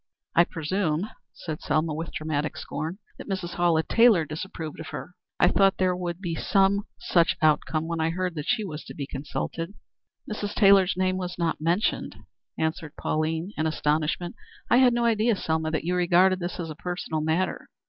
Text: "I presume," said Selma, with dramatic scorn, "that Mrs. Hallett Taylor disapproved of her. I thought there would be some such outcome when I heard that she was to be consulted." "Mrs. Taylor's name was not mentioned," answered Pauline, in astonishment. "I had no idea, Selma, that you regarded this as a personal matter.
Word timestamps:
"I 0.35 0.45
presume," 0.45 1.07
said 1.31 1.61
Selma, 1.61 1.93
with 1.93 2.11
dramatic 2.11 2.57
scorn, 2.57 2.97
"that 3.19 3.29
Mrs. 3.29 3.53
Hallett 3.57 3.87
Taylor 3.87 4.25
disapproved 4.25 4.79
of 4.79 4.87
her. 4.87 5.13
I 5.39 5.47
thought 5.49 5.77
there 5.77 5.95
would 5.95 6.19
be 6.19 6.33
some 6.33 6.87
such 6.99 7.37
outcome 7.39 7.85
when 7.87 8.01
I 8.01 8.09
heard 8.09 8.33
that 8.33 8.47
she 8.47 8.63
was 8.63 8.83
to 8.85 8.95
be 8.95 9.05
consulted." 9.05 9.75
"Mrs. 10.27 10.55
Taylor's 10.55 10.97
name 10.97 11.17
was 11.17 11.37
not 11.37 11.61
mentioned," 11.61 12.15
answered 12.57 12.95
Pauline, 12.95 13.51
in 13.55 13.67
astonishment. 13.67 14.35
"I 14.71 14.77
had 14.77 14.91
no 14.91 15.05
idea, 15.05 15.35
Selma, 15.35 15.69
that 15.69 15.83
you 15.83 15.93
regarded 15.95 16.39
this 16.39 16.59
as 16.59 16.71
a 16.71 16.75
personal 16.75 17.21
matter. 17.21 17.69